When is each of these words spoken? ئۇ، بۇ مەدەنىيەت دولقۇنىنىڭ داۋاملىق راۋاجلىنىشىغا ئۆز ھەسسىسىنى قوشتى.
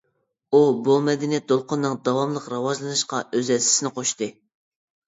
ئۇ، 0.53 0.61
بۇ 0.87 0.95
مەدەنىيەت 1.09 1.45
دولقۇنىنىڭ 1.53 1.99
داۋاملىق 2.09 2.49
راۋاجلىنىشىغا 2.55 3.25
ئۆز 3.31 3.57
ھەسسىسىنى 3.59 3.95
قوشتى. 4.01 4.35